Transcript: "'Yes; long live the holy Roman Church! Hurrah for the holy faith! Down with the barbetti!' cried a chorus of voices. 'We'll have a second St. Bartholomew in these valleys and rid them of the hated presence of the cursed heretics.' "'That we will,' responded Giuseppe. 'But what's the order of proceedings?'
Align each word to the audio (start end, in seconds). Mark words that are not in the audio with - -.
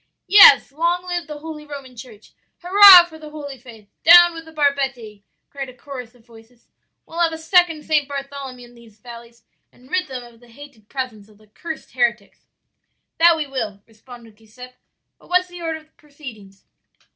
"'Yes; 0.25 0.71
long 0.71 1.05
live 1.05 1.27
the 1.27 1.37
holy 1.37 1.63
Roman 1.63 1.95
Church! 1.95 2.33
Hurrah 2.63 3.05
for 3.05 3.19
the 3.19 3.29
holy 3.29 3.59
faith! 3.59 3.87
Down 4.03 4.33
with 4.33 4.45
the 4.45 4.51
barbetti!' 4.51 5.21
cried 5.51 5.69
a 5.69 5.75
chorus 5.77 6.15
of 6.15 6.25
voices. 6.25 6.69
'We'll 7.05 7.19
have 7.19 7.33
a 7.33 7.37
second 7.37 7.85
St. 7.85 8.07
Bartholomew 8.07 8.67
in 8.69 8.73
these 8.73 8.97
valleys 8.99 9.43
and 9.71 9.91
rid 9.91 10.07
them 10.07 10.23
of 10.23 10.39
the 10.39 10.47
hated 10.47 10.89
presence 10.89 11.29
of 11.29 11.37
the 11.37 11.45
cursed 11.45 11.91
heretics.' 11.91 12.47
"'That 13.19 13.37
we 13.37 13.45
will,' 13.45 13.83
responded 13.85 14.37
Giuseppe. 14.37 14.73
'But 15.19 15.29
what's 15.29 15.49
the 15.49 15.61
order 15.61 15.77
of 15.81 15.97
proceedings?' 15.97 16.65